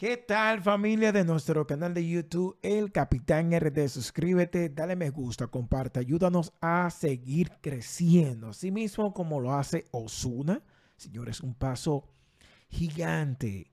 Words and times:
¿Qué 0.00 0.16
tal 0.16 0.62
familia 0.62 1.12
de 1.12 1.26
nuestro 1.26 1.66
canal 1.66 1.92
de 1.92 2.08
YouTube, 2.08 2.56
El 2.62 2.90
Capitán 2.90 3.52
RD? 3.52 3.86
Suscríbete, 3.86 4.70
dale 4.70 4.96
me 4.96 5.10
gusta, 5.10 5.48
comparte, 5.48 6.00
ayúdanos 6.00 6.54
a 6.62 6.88
seguir 6.88 7.52
creciendo. 7.60 8.48
Así 8.48 8.70
mismo 8.70 9.12
como 9.12 9.40
lo 9.40 9.52
hace 9.52 9.84
Osuna. 9.90 10.62
Señores, 10.96 11.42
un 11.42 11.52
paso 11.52 12.08
gigante, 12.70 13.72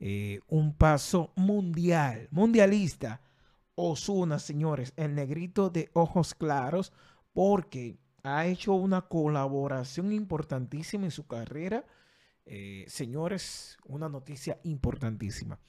eh, 0.00 0.40
un 0.48 0.74
paso 0.74 1.32
mundial, 1.36 2.26
mundialista. 2.32 3.20
Osuna, 3.76 4.40
señores, 4.40 4.92
el 4.96 5.14
negrito 5.14 5.70
de 5.70 5.90
ojos 5.92 6.34
claros, 6.34 6.92
porque 7.32 8.00
ha 8.24 8.46
hecho 8.46 8.72
una 8.72 9.02
colaboración 9.02 10.10
importantísima 10.12 11.04
en 11.04 11.12
su 11.12 11.28
carrera 11.28 11.84
eh, 12.50 12.86
señores, 12.88 13.76
una 13.84 14.08
noticia 14.08 14.58
importantísima. 14.64 15.60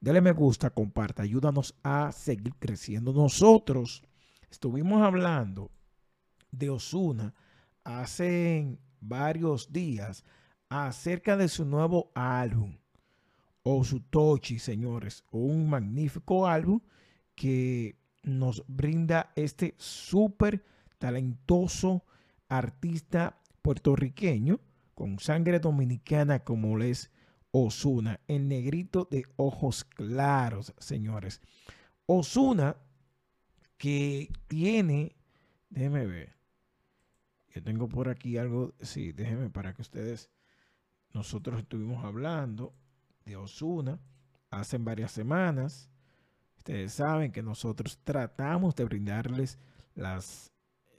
Dale 0.00 0.22
me 0.22 0.32
gusta, 0.32 0.70
comparta, 0.70 1.22
ayúdanos 1.22 1.74
a 1.82 2.12
seguir 2.12 2.54
creciendo. 2.58 3.12
Nosotros 3.12 4.02
estuvimos 4.50 5.02
hablando 5.02 5.70
de 6.50 6.70
Osuna 6.70 7.34
hace 7.84 8.78
varios 9.00 9.70
días 9.70 10.24
acerca 10.70 11.36
de 11.36 11.48
su 11.48 11.66
nuevo 11.66 12.10
álbum, 12.14 12.78
Osutochi, 13.62 14.58
señores, 14.58 15.24
un 15.30 15.68
magnífico 15.68 16.46
álbum 16.46 16.80
que 17.34 17.98
nos 18.22 18.64
brinda 18.66 19.30
este 19.36 19.74
súper 19.76 20.64
talentoso 20.98 22.04
artista 22.48 23.42
puertorriqueño 23.60 24.58
con 24.94 25.18
sangre 25.18 25.60
dominicana 25.60 26.40
como 26.40 26.76
les 26.78 27.10
Osuna, 27.56 28.20
el 28.26 28.48
negrito 28.48 29.06
de 29.10 29.24
ojos 29.36 29.84
claros, 29.84 30.74
señores. 30.78 31.40
Osuna 32.06 32.76
que 33.76 34.32
tiene, 34.48 35.14
déjeme 35.70 36.06
ver, 36.06 36.34
yo 37.54 37.62
tengo 37.62 37.88
por 37.88 38.08
aquí 38.08 38.38
algo, 38.38 38.74
sí, 38.80 39.12
déjeme 39.12 39.50
para 39.50 39.72
que 39.72 39.82
ustedes, 39.82 40.30
nosotros 41.12 41.60
estuvimos 41.60 42.04
hablando 42.04 42.74
de 43.24 43.36
Osuna 43.36 44.00
hace 44.50 44.78
varias 44.78 45.12
semanas. 45.12 45.88
Ustedes 46.56 46.94
saben 46.94 47.30
que 47.30 47.42
nosotros 47.42 48.00
tratamos 48.02 48.74
de 48.74 48.84
brindarles 48.84 49.60
las 49.94 50.52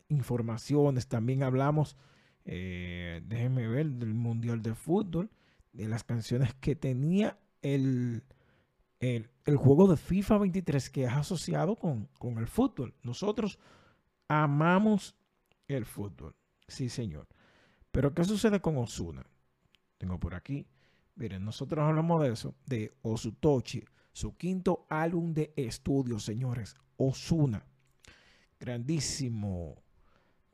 informaciones, 0.07 1.07
también 1.07 1.43
hablamos 1.43 1.97
eh, 2.45 3.21
déjenme 3.25 3.67
ver, 3.67 3.87
del 3.87 4.13
Mundial 4.13 4.61
de 4.61 4.75
Fútbol, 4.75 5.29
de 5.73 5.87
las 5.87 6.03
canciones 6.03 6.53
que 6.55 6.75
tenía 6.75 7.37
el, 7.61 8.23
el, 8.99 9.57
juego 9.57 9.87
de 9.87 9.97
FIFA 9.97 10.37
23 10.37 10.89
que 10.89 11.03
es 11.03 11.11
asociado 11.11 11.75
con, 11.75 12.07
con 12.19 12.37
el 12.37 12.47
fútbol. 12.47 12.93
Nosotros 13.01 13.59
amamos 14.27 15.15
el 15.67 15.85
fútbol, 15.85 16.35
sí 16.67 16.89
señor. 16.89 17.27
Pero 17.91 18.13
¿qué 18.13 18.23
sucede 18.23 18.61
con 18.61 18.77
Osuna? 18.77 19.25
Tengo 19.97 20.19
por 20.19 20.35
aquí, 20.35 20.67
miren, 21.15 21.43
nosotros 21.43 21.83
hablamos 21.83 22.21
de 22.21 22.31
eso, 22.31 22.55
de 22.65 22.93
Osutochi, 23.01 23.83
su 24.11 24.37
quinto 24.37 24.85
álbum 24.89 25.33
de 25.33 25.53
estudio, 25.55 26.19
señores, 26.19 26.75
Osuna. 26.97 27.65
Grandísimo 28.59 29.84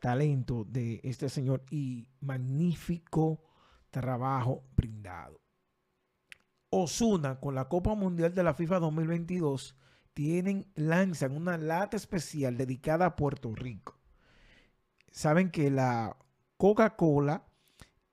talento 0.01 0.65
de 0.65 0.99
este 1.03 1.29
señor 1.29 1.63
y 1.69 2.09
magnífico 2.19 3.43
trabajo 3.91 4.63
brindado. 4.75 5.39
Osuna 6.71 7.39
con 7.39 7.55
la 7.55 7.69
Copa 7.69 7.93
Mundial 7.93 8.33
de 8.33 8.43
la 8.43 8.53
FIFA 8.53 8.79
2022 8.79 9.75
tienen, 10.13 10.65
lanzan 10.75 11.37
una 11.37 11.57
lata 11.57 11.95
especial 11.95 12.57
dedicada 12.57 13.05
a 13.05 13.15
Puerto 13.15 13.53
Rico. 13.53 13.99
Saben 15.11 15.51
que 15.51 15.69
la 15.69 16.17
Coca-Cola 16.57 17.45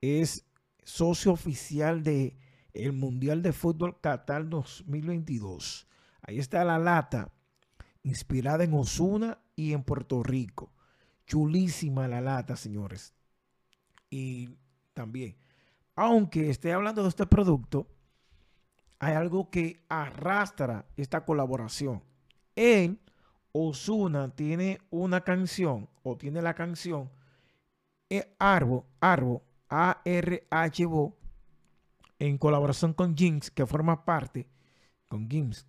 es 0.00 0.47
socio 0.84 1.32
oficial 1.32 2.03
de 2.03 2.38
el 2.75 2.93
Mundial 2.93 3.43
de 3.43 3.53
Fútbol 3.53 4.00
Qatar 4.00 4.48
2022. 4.48 5.88
Ahí 6.21 6.38
está 6.38 6.65
la 6.65 6.78
lata 6.78 7.32
inspirada 8.03 8.65
en 8.65 8.75
Osuna 8.75 9.41
y 9.56 9.72
en 9.72 9.82
Puerto 9.84 10.22
Rico. 10.22 10.72
Chulísima 11.28 12.09
la 12.09 12.22
lata, 12.22 12.56
señores. 12.56 13.15
Y 14.11 14.56
también, 14.94 15.37
aunque 15.94 16.49
esté 16.49 16.72
hablando 16.72 17.03
de 17.03 17.11
este 17.11 17.27
producto, 17.27 17.87
hay 18.99 19.15
algo 19.15 19.50
que 19.50 19.84
arrastra 19.89 20.87
esta 20.97 21.25
colaboración. 21.25 22.03
Él, 22.56 22.99
Osuna, 23.53 24.34
tiene 24.34 24.81
una 24.91 25.21
canción 25.21 25.89
o 26.03 26.16
tiene 26.16 26.41
la 26.43 26.55
canción 26.55 27.11
e 28.09 28.34
Arbo, 28.39 28.87
Arbo, 28.99 29.43
A-R-H-O, 29.69 31.15
en 32.19 32.39
colaboración 32.39 32.95
con 32.95 33.15
Jinx, 33.15 33.50
que 33.50 33.66
forma 33.66 34.06
parte, 34.06 34.49
con 35.09 35.28
Gims, 35.31 35.66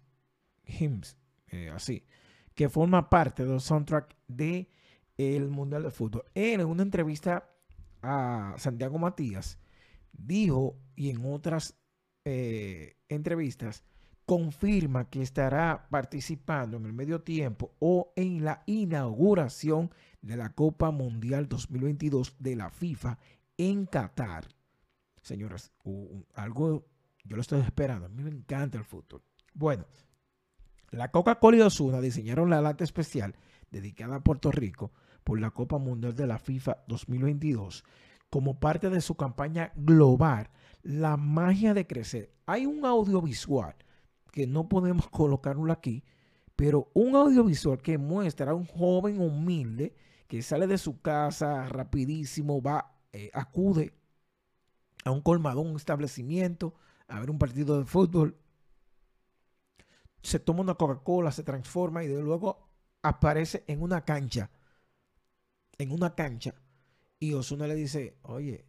Gims, 0.63 1.17
eh, 1.47 1.69
así, 1.69 2.05
que 2.55 2.69
forma 2.69 3.09
parte 3.09 3.45
del 3.45 3.59
soundtrack 3.59 4.15
de 4.27 4.69
el 5.19 5.49
Mundial 5.49 5.83
de 5.83 5.91
Fútbol. 5.91 6.23
En 6.33 6.65
una 6.65 6.81
entrevista 6.81 7.49
a 8.01 8.55
Santiago 8.57 8.97
Matías 8.97 9.59
dijo 10.13 10.77
y 10.95 11.09
en 11.09 11.25
otras 11.25 11.77
eh, 12.23 12.95
entrevistas 13.09 13.83
confirma 14.25 15.09
que 15.09 15.21
estará 15.21 15.87
participando 15.89 16.77
en 16.77 16.85
el 16.85 16.93
medio 16.93 17.21
tiempo 17.21 17.75
o 17.79 18.13
en 18.15 18.45
la 18.45 18.63
inauguración 18.65 19.91
de 20.21 20.37
la 20.37 20.53
Copa 20.53 20.89
Mundial 20.91 21.49
2022 21.49 22.37
de 22.39 22.55
la 22.55 22.69
FIFA 22.69 23.17
en 23.57 23.87
Qatar. 23.87 24.47
Señoras, 25.21 25.73
algo 26.33 26.85
yo 27.25 27.35
lo 27.35 27.41
estoy 27.41 27.59
esperando. 27.59 28.05
A 28.05 28.09
mí 28.09 28.23
me 28.23 28.29
encanta 28.29 28.77
el 28.77 28.85
fútbol. 28.85 29.21
Bueno, 29.53 29.85
la 30.91 31.11
Coca-Cola 31.11 31.57
y 31.57 31.61
Osuna 31.61 31.99
diseñaron 31.99 32.49
la 32.49 32.61
lata 32.61 32.85
especial 32.85 33.35
dedicada 33.69 34.15
a 34.15 34.23
Puerto 34.23 34.49
Rico 34.51 34.93
por 35.29 35.39
la 35.39 35.51
Copa 35.51 35.77
Mundial 35.77 36.15
de 36.15 36.25
la 36.25 36.39
FIFA 36.39 36.85
2022 36.87 37.83
como 38.31 38.59
parte 38.59 38.89
de 38.89 38.99
su 38.99 39.13
campaña 39.13 39.71
global, 39.75 40.49
La 40.81 41.17
magia 41.17 41.75
de 41.75 41.85
crecer. 41.85 42.33
Hay 42.47 42.65
un 42.65 42.83
audiovisual 42.83 43.75
que 44.31 44.47
no 44.47 44.67
podemos 44.67 45.07
colocarlo 45.11 45.71
aquí, 45.71 46.03
pero 46.55 46.89
un 46.95 47.15
audiovisual 47.15 47.77
que 47.77 47.99
muestra 47.99 48.49
a 48.49 48.55
un 48.55 48.65
joven 48.65 49.21
humilde 49.21 49.93
que 50.27 50.41
sale 50.41 50.65
de 50.65 50.79
su 50.79 50.99
casa 50.99 51.69
rapidísimo, 51.69 52.59
va, 52.59 52.99
eh, 53.13 53.29
acude 53.31 53.93
a 55.05 55.11
un 55.11 55.21
colmadón, 55.21 55.67
un 55.67 55.75
establecimiento, 55.75 56.73
a 57.07 57.19
ver 57.19 57.29
un 57.29 57.37
partido 57.37 57.77
de 57.77 57.85
fútbol, 57.85 58.35
se 60.23 60.39
toma 60.39 60.61
una 60.61 60.73
Coca-Cola, 60.73 61.31
se 61.31 61.43
transforma 61.43 62.03
y 62.03 62.07
de 62.07 62.19
luego 62.19 62.67
aparece 63.03 63.63
en 63.67 63.83
una 63.83 64.03
cancha 64.05 64.49
en 65.79 65.91
una 65.91 66.13
cancha 66.13 66.53
y 67.19 67.33
Osuna 67.33 67.65
le 67.65 67.75
dice, 67.75 68.17
oye, 68.21 68.65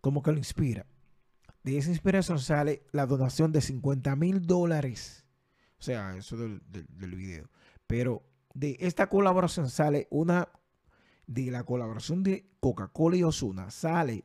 ¿cómo 0.00 0.22
que 0.22 0.32
lo 0.32 0.38
inspira? 0.38 0.86
De 1.62 1.76
esa 1.76 1.90
inspiración 1.90 2.38
sale 2.38 2.82
la 2.92 3.06
donación 3.06 3.52
de 3.52 3.60
50 3.60 4.16
mil 4.16 4.46
dólares. 4.46 5.26
O 5.78 5.82
sea, 5.82 6.16
eso 6.16 6.36
del, 6.36 6.62
del, 6.70 7.14
video. 7.14 7.50
Pero 7.86 8.22
de 8.54 8.76
esta 8.80 9.08
colaboración 9.08 9.68
sale 9.68 10.08
una, 10.10 10.48
de 11.26 11.50
la 11.50 11.64
colaboración 11.64 12.22
de 12.22 12.48
Coca-Cola 12.60 13.16
y 13.16 13.22
Osuna, 13.22 13.70
sale 13.70 14.24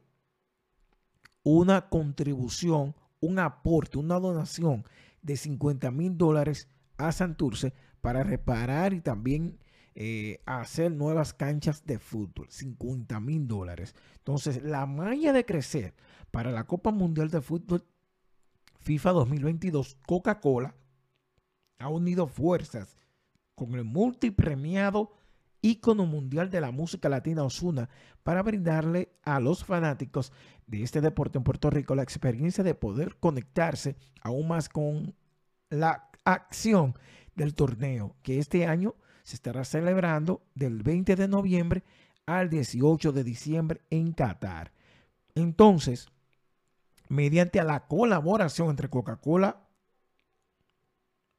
una 1.43 1.89
contribución, 1.89 2.95
un 3.19 3.39
aporte, 3.39 3.97
una 3.97 4.19
donación 4.19 4.85
de 5.21 5.35
50 5.35 5.91
mil 5.91 6.17
dólares 6.17 6.67
a 6.97 7.11
Santurce 7.11 7.73
para 8.01 8.23
reparar 8.23 8.93
y 8.93 9.01
también 9.01 9.59
eh, 9.95 10.41
hacer 10.45 10.91
nuevas 10.91 11.33
canchas 11.33 11.85
de 11.85 11.99
fútbol, 11.99 12.47
50 12.49 13.19
mil 13.19 13.47
dólares. 13.47 13.95
Entonces, 14.17 14.63
la 14.63 14.85
malla 14.85 15.33
de 15.33 15.45
crecer 15.45 15.93
para 16.31 16.51
la 16.51 16.63
Copa 16.65 16.91
Mundial 16.91 17.29
de 17.29 17.41
Fútbol 17.41 17.85
FIFA 18.79 19.11
2022, 19.11 19.97
Coca-Cola 20.05 20.75
ha 21.79 21.89
unido 21.89 22.27
fuerzas 22.27 22.97
con 23.55 23.75
el 23.75 23.83
multipremiado 23.83 25.13
ícono 25.61 26.05
mundial 26.05 26.49
de 26.49 26.59
la 26.59 26.71
música 26.71 27.07
latina 27.07 27.43
Osuna 27.43 27.89
para 28.23 28.43
brindarle 28.43 29.13
a 29.23 29.39
los 29.39 29.63
fanáticos 29.63 30.33
de 30.67 30.83
este 30.83 31.01
deporte 31.01 31.37
en 31.37 31.43
Puerto 31.43 31.69
Rico 31.69 31.95
la 31.95 32.03
experiencia 32.03 32.63
de 32.63 32.75
poder 32.75 33.15
conectarse 33.17 33.95
aún 34.21 34.47
más 34.49 34.69
con 34.69 35.15
la 35.69 36.09
acción 36.25 36.95
del 37.35 37.55
torneo 37.55 38.15
que 38.23 38.39
este 38.39 38.65
año 38.65 38.95
se 39.23 39.35
estará 39.35 39.65
celebrando 39.65 40.43
del 40.53 40.83
20 40.83 41.15
de 41.15 41.27
noviembre 41.27 41.83
al 42.25 42.49
18 42.49 43.11
de 43.11 43.23
diciembre 43.23 43.81
en 43.89 44.13
Qatar. 44.13 44.71
Entonces, 45.35 46.09
mediante 47.09 47.63
la 47.63 47.87
colaboración 47.87 48.69
entre 48.69 48.89
Coca-Cola 48.89 49.63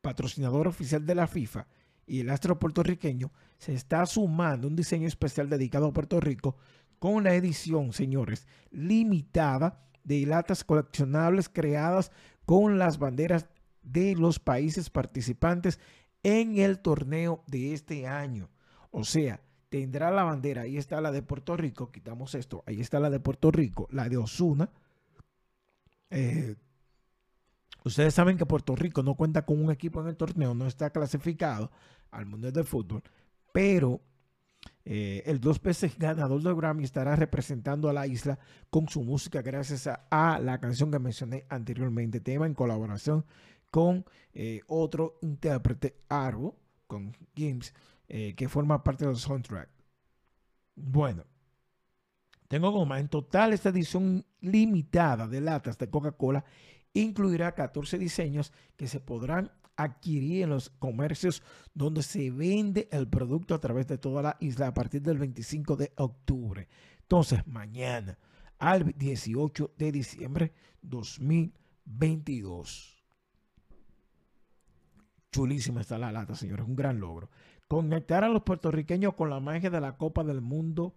patrocinador 0.05 0.69
oficial 0.69 1.05
de 1.07 1.15
la 1.15 1.27
FIFA, 1.27 1.67
y 2.07 2.21
el 2.21 2.29
astro 2.29 2.59
puertorriqueño, 2.59 3.33
se 3.57 3.73
está 3.73 4.05
sumando 4.05 4.69
un 4.69 4.77
diseño 4.77 5.09
especial 5.09 5.49
dedicado 5.49 5.87
a 5.87 5.93
Puerto 5.93 6.21
Rico 6.21 6.57
con 6.99 7.25
la 7.25 7.35
edición, 7.35 7.95
señores, 7.95 8.47
limitada 8.71 9.83
de 10.05 10.27
latas 10.27 10.63
coleccionables 10.63 11.49
creadas 11.49 12.13
con 12.45 12.79
las 12.79 12.99
banderas 12.99 13.47
de 13.83 14.15
los 14.15 14.39
países 14.39 14.91
participantes 14.91 15.81
en 16.25 16.59
el 16.59 16.81
torneo 16.81 17.45
de 17.47 17.73
este 17.73 18.09
año. 18.09 18.51
O 18.91 19.05
sea, 19.05 19.41
tendrá 19.69 20.11
la 20.11 20.25
bandera, 20.25 20.63
ahí 20.63 20.77
está 20.77 21.01
la 21.01 21.13
de 21.13 21.23
Puerto 21.23 21.57
Rico, 21.57 21.93
quitamos 21.93 22.35
esto, 22.35 22.65
ahí 22.67 22.81
está 22.81 22.99
la 22.99 23.11
de 23.11 23.21
Puerto 23.21 23.51
Rico, 23.51 23.87
la 23.93 24.09
de 24.09 24.17
Osuna. 24.17 24.71
Eh, 26.11 26.57
ustedes 27.85 28.15
saben 28.15 28.37
que 28.37 28.47
Puerto 28.47 28.75
Rico 28.75 29.03
no 29.03 29.15
cuenta 29.15 29.45
con 29.45 29.63
un 29.63 29.71
equipo 29.71 30.01
en 30.01 30.09
el 30.09 30.17
torneo, 30.17 30.55
no 30.55 30.67
está 30.67 30.91
clasificado 30.91 31.71
al 32.11 32.27
Mundial 32.27 32.53
de 32.53 32.65
Fútbol, 32.65 33.03
pero 33.53 34.01
eh, 34.85 35.23
el 35.27 35.41
dos 35.41 35.61
veces 35.61 35.99
ganador 35.99 36.43
del 36.43 36.55
Grammy 36.55 36.85
estará 36.85 37.17
representando 37.17 37.89
a 37.89 37.93
la 37.93 38.07
isla 38.07 38.39
con 38.71 38.89
su 38.89 39.03
música 39.03 39.43
gracias 39.43 39.89
a, 39.89 40.39
la 40.39 40.61
canción 40.61 40.91
que 40.91 40.99
mencioné 40.99 41.47
anteriormente, 41.49 42.21
tema 42.21 42.47
en 42.47 42.55
colaboración 42.55 43.25
con 43.75 44.07
eh, 44.33 44.63
otro 44.69 45.19
intérprete, 45.23 45.97
Arbo, 46.09 46.57
con 46.87 47.13
James, 47.37 47.75
eh, 48.07 48.33
que 48.37 48.49
forma 48.49 48.85
parte 48.85 49.05
del 49.05 49.17
soundtrack. 49.17 49.69
Bueno, 50.77 51.25
tengo 52.47 52.73
como 52.73 52.95
en 52.95 53.09
total 53.09 53.53
esta 53.53 53.71
edición 53.71 54.25
limitada 54.41 55.27
de 55.27 55.41
latas 55.41 55.77
de 55.77 55.91
Coca-Cola 55.91 56.45
incluirá 56.93 57.53
14 57.53 57.99
diseños 57.99 58.53
que 58.77 58.87
se 58.87 59.01
podrán 59.01 59.51
adquirir 59.75 60.45
en 60.45 60.51
los 60.51 60.71
comercios 60.71 61.43
donde 61.75 62.05
se 62.05 62.31
vende 62.31 62.89
el 62.93 63.09
producto 63.09 63.57
a 63.57 63.61
través 63.61 63.89
de 63.89 63.99
toda 63.99 64.23
la 64.23 64.37
isla 64.39 64.69
a 64.69 64.75
partir 64.75 65.03
del 65.03 65.19
25 65.19 65.75
de 65.75 65.93
octubre. 65.97 66.69
Entonces, 67.01 67.45
mañana 67.49 68.21
al 68.61 68.95
18 68.97 69.73
de 69.77 69.91
diciembre 69.91 70.53
2022. 70.83 72.94
Chulísima 75.35 75.81
está 75.81 75.99
la 75.99 76.13
lata, 76.13 76.37
señores, 76.37 76.65
un 76.65 76.77
gran 76.77 77.01
logro. 77.01 77.29
Conectar 77.67 78.23
a 78.23 78.29
los 78.29 78.45
puertorriqueños 78.45 79.15
con 79.15 79.31
la 79.31 79.41
magia 79.41 79.69
de 79.69 79.81
la 79.81 79.97
Copa 79.97 80.23
del 80.23 80.41
Mundo 80.41 80.95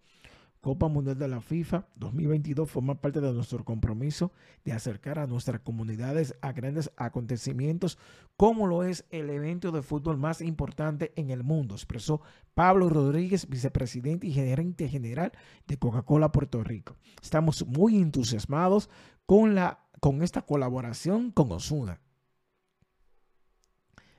Copa 0.61 0.87
Mundial 0.87 1.17
de 1.17 1.27
la 1.27 1.41
FIFA 1.41 1.87
2022 1.95 2.69
forma 2.69 3.01
parte 3.01 3.19
de 3.19 3.33
nuestro 3.33 3.65
compromiso 3.65 4.31
de 4.63 4.73
acercar 4.73 5.17
a 5.17 5.25
nuestras 5.25 5.61
comunidades 5.61 6.35
a 6.41 6.51
grandes 6.51 6.91
acontecimientos 6.97 7.97
como 8.35 8.67
lo 8.67 8.83
es 8.83 9.05
el 9.09 9.31
evento 9.31 9.71
de 9.71 9.81
fútbol 9.81 10.17
más 10.17 10.41
importante 10.41 11.13
en 11.15 11.31
el 11.31 11.43
mundo, 11.43 11.73
expresó 11.73 12.21
Pablo 12.53 12.89
Rodríguez, 12.89 13.49
vicepresidente 13.49 14.27
y 14.27 14.33
gerente 14.33 14.87
general 14.87 15.31
de 15.65 15.77
Coca-Cola 15.77 16.31
Puerto 16.31 16.63
Rico. 16.63 16.95
Estamos 17.23 17.65
muy 17.65 17.97
entusiasmados 17.97 18.89
con, 19.25 19.55
la, 19.55 19.79
con 19.99 20.21
esta 20.21 20.43
colaboración 20.43 21.31
con 21.31 21.51
Osuna, 21.51 22.01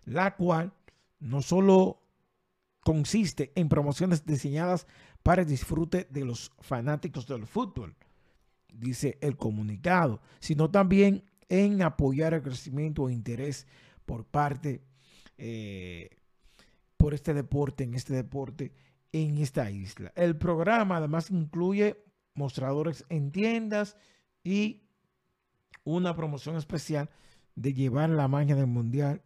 la 0.09 0.37
cual 0.37 0.73
no 1.21 1.43
solo 1.43 2.03
consiste 2.81 3.53
en 3.55 3.69
promociones 3.69 4.25
diseñadas 4.25 4.87
para 5.23 5.43
el 5.43 5.49
disfrute 5.49 6.07
de 6.11 6.25
los 6.25 6.53
fanáticos 6.61 7.27
del 7.27 7.47
fútbol, 7.47 7.97
dice 8.73 9.19
el 9.21 9.37
comunicado, 9.37 10.21
sino 10.41 10.71
también 10.71 11.25
en 11.49 11.83
apoyar 11.83 12.35
el 12.35 12.43
crecimiento 12.43 13.09
e 13.09 13.13
interés 13.13 13.67
por 14.07 14.25
parte, 14.25 14.83
eh, 15.37 16.11
por 16.97 17.15
este 17.15 17.35
deporte, 17.35 17.85
en 17.85 17.95
este 17.95 18.15
deporte, 18.15 18.73
en 19.13 19.39
esta 19.39 19.71
isla. 19.71 20.13
El 20.15 20.37
programa 20.37 20.97
además 20.97 21.31
incluye 21.31 22.03
mostradores 22.35 23.05
en 23.09 23.33
tiendas 23.33 23.97
y 24.45 24.89
una 25.85 26.15
promoción 26.15 26.57
especial 26.57 27.11
de 27.55 27.75
llevar 27.75 28.11
la 28.11 28.29
magia 28.29 28.55
del 28.55 28.67
mundial 28.67 29.23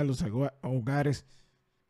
a 0.00 0.04
los 0.04 0.24
hogares 0.62 1.24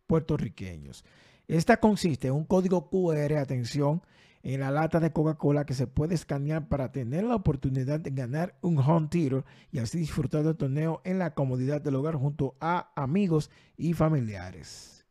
puertorriqueños. 0.06 1.04
Esta 1.48 1.78
consiste 1.78 2.28
en 2.28 2.34
un 2.34 2.44
código 2.44 2.88
QR, 2.88 3.36
atención, 3.36 4.02
en 4.42 4.60
la 4.60 4.70
lata 4.70 5.00
de 5.00 5.12
Coca-Cola 5.12 5.64
que 5.64 5.74
se 5.74 5.86
puede 5.86 6.14
escanear 6.14 6.68
para 6.68 6.92
tener 6.92 7.24
la 7.24 7.34
oportunidad 7.34 7.98
de 8.00 8.10
ganar 8.10 8.54
un 8.60 8.78
home 8.78 9.08
theater 9.08 9.44
y 9.72 9.78
así 9.78 9.98
disfrutar 9.98 10.44
del 10.44 10.56
torneo 10.56 11.00
en 11.04 11.18
la 11.18 11.34
comodidad 11.34 11.80
del 11.80 11.94
hogar 11.96 12.14
junto 12.16 12.54
a 12.60 12.92
amigos 12.94 13.50
y 13.76 13.94
familiares. 13.94 15.06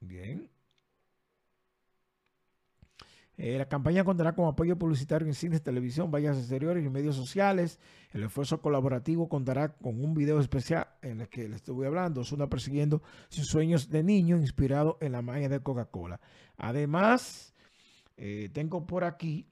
Bien. 0.00 0.50
Eh, 3.38 3.56
la 3.56 3.68
campaña 3.68 4.02
contará 4.02 4.34
con 4.34 4.48
apoyo 4.48 4.76
publicitario 4.76 5.28
en 5.28 5.32
cines, 5.32 5.62
televisión, 5.62 6.10
vallas 6.10 6.36
exteriores 6.36 6.84
y 6.84 6.88
medios 6.88 7.14
sociales. 7.14 7.78
El 8.12 8.24
esfuerzo 8.24 8.60
colaborativo 8.60 9.28
contará 9.28 9.68
con 9.68 10.04
un 10.04 10.12
video 10.12 10.40
especial 10.40 10.88
en 11.02 11.20
el 11.20 11.28
que 11.28 11.48
les 11.48 11.56
estuve 11.56 11.86
hablando. 11.86 12.22
Es 12.22 12.32
una 12.32 12.48
persiguiendo 12.48 13.00
sus 13.28 13.46
sueños 13.46 13.90
de 13.90 14.02
niño 14.02 14.38
inspirado 14.38 14.98
en 15.00 15.12
la 15.12 15.22
magia 15.22 15.48
de 15.48 15.60
Coca-Cola. 15.60 16.20
Además, 16.56 17.54
eh, 18.16 18.50
tengo 18.52 18.84
por 18.84 19.04
aquí 19.04 19.46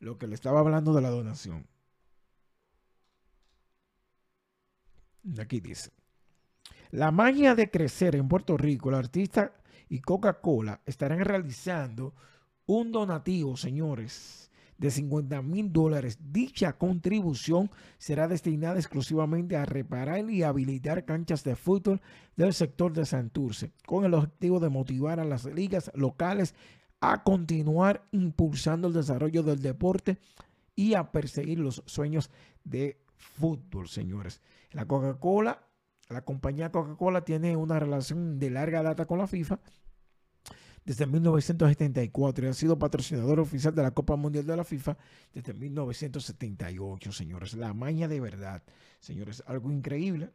lo 0.00 0.18
que 0.18 0.26
le 0.26 0.34
estaba 0.34 0.58
hablando 0.58 0.92
de 0.92 1.00
la 1.00 1.10
donación. 1.10 1.68
Aquí 5.38 5.60
dice. 5.60 5.92
La 6.90 7.12
magia 7.12 7.54
de 7.54 7.70
crecer 7.70 8.16
en 8.16 8.26
Puerto 8.26 8.56
Rico, 8.56 8.88
el 8.88 8.96
artista 8.96 9.52
y 9.88 10.00
Coca-Cola 10.00 10.80
estarán 10.84 11.20
realizando 11.20 12.14
un 12.70 12.92
donativo, 12.92 13.56
señores, 13.56 14.48
de 14.78 14.92
50 14.92 15.42
mil 15.42 15.72
dólares. 15.72 16.18
Dicha 16.30 16.74
contribución 16.74 17.68
será 17.98 18.28
destinada 18.28 18.78
exclusivamente 18.78 19.56
a 19.56 19.64
reparar 19.64 20.30
y 20.30 20.44
habilitar 20.44 21.04
canchas 21.04 21.42
de 21.42 21.56
fútbol 21.56 22.00
del 22.36 22.54
sector 22.54 22.92
de 22.92 23.06
Santurce, 23.06 23.72
con 23.86 24.04
el 24.04 24.14
objetivo 24.14 24.60
de 24.60 24.68
motivar 24.68 25.18
a 25.18 25.24
las 25.24 25.46
ligas 25.46 25.90
locales 25.94 26.54
a 27.00 27.24
continuar 27.24 28.06
impulsando 28.12 28.86
el 28.86 28.94
desarrollo 28.94 29.42
del 29.42 29.60
deporte 29.60 30.18
y 30.76 30.94
a 30.94 31.10
perseguir 31.10 31.58
los 31.58 31.82
sueños 31.86 32.30
de 32.62 33.00
fútbol, 33.16 33.88
señores. 33.88 34.42
La 34.70 34.86
Coca-Cola, 34.86 35.66
la 36.08 36.24
compañía 36.24 36.70
Coca-Cola 36.70 37.24
tiene 37.24 37.56
una 37.56 37.80
relación 37.80 38.38
de 38.38 38.50
larga 38.50 38.84
data 38.84 39.06
con 39.06 39.18
la 39.18 39.26
FIFA 39.26 39.58
desde 40.84 41.06
1974 41.06 42.46
y 42.46 42.48
ha 42.48 42.54
sido 42.54 42.78
patrocinador 42.78 43.40
oficial 43.40 43.74
de 43.74 43.82
la 43.82 43.90
Copa 43.90 44.16
Mundial 44.16 44.46
de 44.46 44.56
la 44.56 44.64
FIFA 44.64 44.96
desde 45.32 45.54
1978, 45.54 47.12
señores. 47.12 47.54
La 47.54 47.74
maña 47.74 48.08
de 48.08 48.20
verdad, 48.20 48.62
señores, 48.98 49.42
algo 49.46 49.70
increíble. 49.70 50.30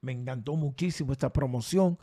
Me 0.00 0.12
encantó 0.12 0.56
muchísimo 0.56 1.12
esta 1.12 1.32
promoción. 1.32 1.98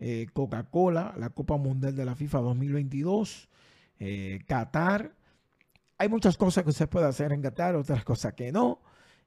Eh, 0.00 0.26
Coca-Cola, 0.32 1.14
la 1.16 1.30
Copa 1.30 1.56
Mundial 1.56 1.96
de 1.96 2.04
la 2.04 2.14
FIFA 2.14 2.38
2022, 2.40 3.48
eh, 3.98 4.40
Qatar. 4.46 5.12
Hay 5.98 6.08
muchas 6.08 6.36
cosas 6.36 6.64
que 6.64 6.72
se 6.72 6.86
puede 6.86 7.06
hacer 7.06 7.32
en 7.32 7.42
Qatar, 7.42 7.74
otras 7.74 8.04
cosas 8.04 8.34
que 8.34 8.52
no. 8.52 8.80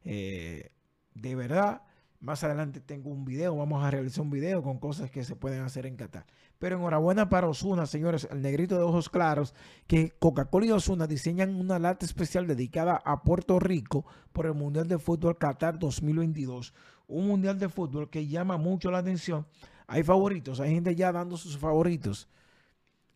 Eh, 0.05 0.71
de 1.13 1.35
verdad, 1.35 1.81
más 2.21 2.43
adelante 2.43 2.79
tengo 2.79 3.09
un 3.09 3.25
video, 3.25 3.55
vamos 3.55 3.83
a 3.83 3.89
realizar 3.89 4.21
un 4.21 4.29
video 4.29 4.61
con 4.61 4.77
cosas 4.77 5.09
que 5.09 5.23
se 5.23 5.35
pueden 5.35 5.63
hacer 5.63 5.87
en 5.87 5.97
Qatar. 5.97 6.27
Pero 6.59 6.77
enhorabuena 6.77 7.29
para 7.29 7.47
Osuna, 7.47 7.87
señores, 7.87 8.27
el 8.31 8.43
negrito 8.43 8.77
de 8.77 8.83
ojos 8.83 9.09
claros, 9.09 9.55
que 9.87 10.11
Coca-Cola 10.11 10.67
y 10.67 10.71
Osuna 10.71 11.07
diseñan 11.07 11.55
una 11.55 11.79
lata 11.79 12.05
especial 12.05 12.45
dedicada 12.45 13.01
a 13.03 13.23
Puerto 13.23 13.59
Rico 13.59 14.05
por 14.31 14.45
el 14.45 14.53
Mundial 14.53 14.87
de 14.87 14.99
Fútbol 14.99 15.39
Qatar 15.39 15.79
2022. 15.79 16.75
Un 17.07 17.27
Mundial 17.27 17.57
de 17.57 17.69
Fútbol 17.69 18.11
que 18.11 18.27
llama 18.27 18.57
mucho 18.57 18.91
la 18.91 18.99
atención. 18.99 19.47
Hay 19.87 20.03
favoritos, 20.03 20.59
hay 20.59 20.75
gente 20.75 20.95
ya 20.95 21.11
dando 21.11 21.37
sus 21.37 21.57
favoritos. 21.57 22.29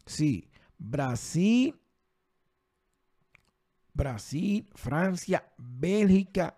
Sí, 0.07 0.49
Brasil, 0.79 1.79
Brasil, 3.93 4.67
Francia, 4.73 5.47
Bélgica, 5.57 6.57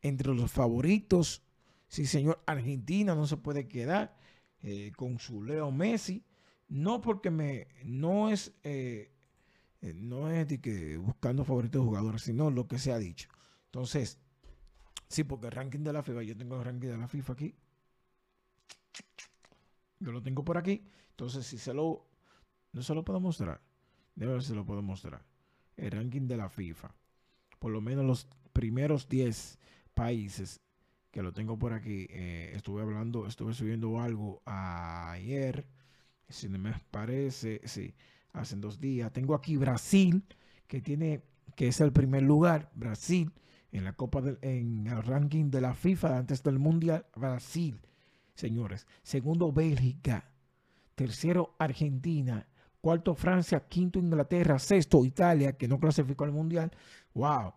entre 0.00 0.34
los 0.34 0.50
favoritos 0.50 1.43
Sí, 1.94 2.06
señor, 2.06 2.42
Argentina 2.44 3.14
no 3.14 3.24
se 3.24 3.36
puede 3.36 3.68
quedar 3.68 4.16
eh, 4.64 4.90
con 4.96 5.20
su 5.20 5.44
Leo 5.44 5.70
Messi. 5.70 6.24
No 6.66 7.00
porque 7.00 7.30
me, 7.30 7.68
no 7.84 8.30
es, 8.30 8.52
eh, 8.64 9.12
eh, 9.80 9.94
no 9.94 10.28
es 10.28 10.48
de 10.48 10.60
que 10.60 10.96
buscando 10.96 11.44
favoritos 11.44 11.84
jugadores, 11.84 12.22
sino 12.22 12.50
lo 12.50 12.66
que 12.66 12.80
se 12.80 12.90
ha 12.90 12.98
dicho. 12.98 13.28
Entonces, 13.66 14.18
sí, 15.06 15.22
porque 15.22 15.46
el 15.46 15.52
ranking 15.52 15.84
de 15.84 15.92
la 15.92 16.02
FIFA, 16.02 16.24
yo 16.24 16.36
tengo 16.36 16.56
el 16.56 16.64
ranking 16.64 16.88
de 16.88 16.98
la 16.98 17.06
FIFA 17.06 17.32
aquí. 17.34 17.54
Yo 20.00 20.10
lo 20.10 20.20
tengo 20.20 20.44
por 20.44 20.58
aquí. 20.58 20.84
Entonces, 21.10 21.46
si 21.46 21.58
se 21.58 21.72
lo, 21.72 22.08
no 22.72 22.82
se 22.82 22.92
lo 22.92 23.04
puedo 23.04 23.20
mostrar. 23.20 23.60
Debe 24.16 24.32
ver 24.32 24.42
si 24.42 24.48
se 24.48 24.56
lo 24.56 24.66
puedo 24.66 24.82
mostrar. 24.82 25.24
El 25.76 25.92
ranking 25.92 26.26
de 26.26 26.38
la 26.38 26.48
FIFA. 26.48 26.92
Por 27.60 27.70
lo 27.70 27.80
menos 27.80 28.04
los 28.04 28.26
primeros 28.52 29.08
10 29.08 29.60
países 29.94 30.60
que 31.14 31.22
lo 31.22 31.32
tengo 31.32 31.56
por 31.56 31.72
aquí. 31.72 32.08
Eh, 32.10 32.50
estuve 32.56 32.82
hablando, 32.82 33.28
estuve 33.28 33.54
subiendo 33.54 34.00
algo 34.00 34.42
ayer, 34.46 35.64
si 36.28 36.48
no 36.48 36.58
me 36.58 36.74
parece, 36.90 37.60
sí, 37.66 37.94
hace 38.32 38.56
dos 38.56 38.80
días. 38.80 39.12
Tengo 39.12 39.36
aquí 39.36 39.56
Brasil, 39.56 40.24
que 40.66 40.80
tiene, 40.80 41.22
que 41.54 41.68
es 41.68 41.80
el 41.80 41.92
primer 41.92 42.24
lugar, 42.24 42.68
Brasil, 42.74 43.32
en 43.70 43.84
la 43.84 43.92
Copa 43.92 44.22
del, 44.22 44.40
en 44.42 44.88
el 44.88 45.04
ranking 45.04 45.52
de 45.52 45.60
la 45.60 45.74
FIFA 45.74 46.18
antes 46.18 46.42
del 46.42 46.58
Mundial, 46.58 47.06
Brasil, 47.14 47.80
señores. 48.34 48.84
Segundo, 49.04 49.52
Bélgica. 49.52 50.32
Tercero, 50.96 51.54
Argentina. 51.60 52.44
Cuarto, 52.80 53.14
Francia. 53.14 53.60
Quinto, 53.68 54.00
Inglaterra. 54.00 54.58
Sexto, 54.58 55.04
Italia, 55.04 55.56
que 55.56 55.68
no 55.68 55.78
clasificó 55.78 56.24
al 56.24 56.32
Mundial. 56.32 56.72
¡Wow! 57.14 57.52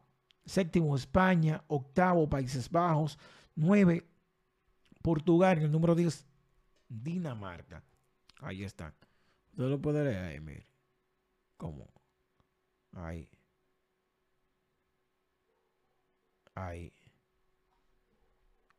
Séptimo, 0.45 0.95
España. 0.95 1.63
Octavo, 1.67 2.29
Países 2.29 2.69
Bajos. 2.69 3.17
9, 3.57 4.07
Portugal. 5.01 5.57
el 5.57 5.71
número 5.71 5.95
10, 5.95 6.25
Dinamarca. 6.87 7.83
Ahí 8.39 8.63
están. 8.63 8.93
Usted 9.51 9.63
lo 9.65 9.81
puede 9.81 10.03
leer 10.03 10.23
ahí, 10.23 10.39
mire. 10.39 10.67
¿Cómo? 11.57 11.91
Ahí. 12.93 13.29
Ahí. 16.55 16.93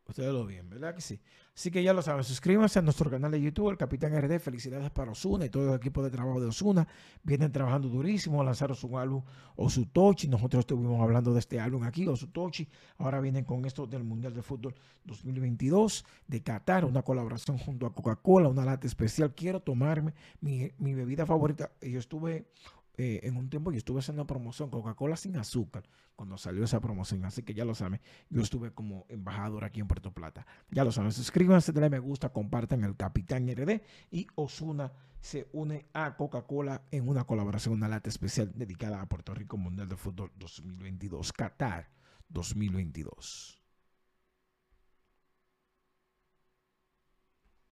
Ustedes 0.08 0.32
lo 0.32 0.46
ven, 0.46 0.70
¿verdad 0.70 0.94
que 0.94 1.02
sí? 1.02 1.20
Así 1.54 1.70
que 1.70 1.82
ya 1.82 1.92
lo 1.92 2.00
saben, 2.00 2.24
suscríbanse 2.24 2.78
a 2.78 2.82
nuestro 2.82 3.10
canal 3.10 3.30
de 3.30 3.42
YouTube, 3.42 3.68
el 3.68 3.76
Capitán 3.76 4.18
RD. 4.18 4.38
Felicidades 4.38 4.90
para 4.90 5.10
Osuna 5.10 5.44
y 5.44 5.50
todo 5.50 5.68
el 5.68 5.76
equipo 5.76 6.02
de 6.02 6.08
trabajo 6.08 6.40
de 6.40 6.46
Osuna. 6.46 6.88
Vienen 7.22 7.52
trabajando 7.52 7.88
durísimo, 7.88 8.42
lanzaron 8.42 8.74
su 8.74 8.96
álbum 8.96 9.22
Osutochi. 9.56 10.28
Nosotros 10.28 10.60
estuvimos 10.60 10.98
hablando 11.02 11.34
de 11.34 11.40
este 11.40 11.60
álbum 11.60 11.82
aquí, 11.82 12.06
Osutochi. 12.06 12.66
Ahora 12.96 13.20
vienen 13.20 13.44
con 13.44 13.66
esto 13.66 13.86
del 13.86 14.02
Mundial 14.02 14.32
de 14.32 14.40
Fútbol 14.40 14.74
2022 15.04 16.06
de 16.26 16.42
Qatar, 16.42 16.86
una 16.86 17.02
colaboración 17.02 17.58
junto 17.58 17.84
a 17.84 17.92
Coca-Cola, 17.92 18.48
una 18.48 18.64
lata 18.64 18.86
especial. 18.86 19.34
Quiero 19.34 19.60
tomarme 19.60 20.14
mi, 20.40 20.70
mi 20.78 20.94
bebida 20.94 21.26
favorita. 21.26 21.70
Yo 21.82 21.98
estuve 21.98 22.46
eh, 22.98 23.20
en 23.22 23.36
un 23.36 23.48
tiempo 23.48 23.70
yo 23.70 23.78
estuve 23.78 24.00
haciendo 24.00 24.26
promoción 24.26 24.70
Coca-Cola 24.70 25.16
sin 25.16 25.36
azúcar 25.36 25.88
cuando 26.16 26.36
salió 26.36 26.64
esa 26.64 26.80
promoción. 26.80 27.24
Así 27.24 27.44
que 27.44 27.54
ya 27.54 27.64
lo 27.64 27.76
saben, 27.76 28.00
yo 28.28 28.42
estuve 28.42 28.72
como 28.72 29.06
embajador 29.08 29.64
aquí 29.64 29.78
en 29.78 29.86
Puerto 29.86 30.12
Plata. 30.12 30.44
Ya 30.70 30.82
lo 30.82 30.90
saben, 30.90 31.12
suscríbanse, 31.12 31.72
denle 31.72 31.90
me 31.90 32.00
gusta, 32.00 32.30
compartan 32.30 32.82
el 32.82 32.96
Capitán 32.96 33.48
RD 33.48 33.82
y 34.10 34.26
Osuna 34.34 34.92
se 35.20 35.48
une 35.52 35.86
a 35.92 36.16
Coca-Cola 36.16 36.82
en 36.90 37.08
una 37.08 37.24
colaboración, 37.24 37.74
una 37.74 37.88
lata 37.88 38.08
especial 38.08 38.52
dedicada 38.54 39.00
a 39.00 39.08
Puerto 39.08 39.32
Rico 39.32 39.56
Mundial 39.56 39.88
de 39.88 39.96
Fútbol 39.96 40.32
2022, 40.36 41.32
Qatar 41.32 41.88
2022. 42.28 43.57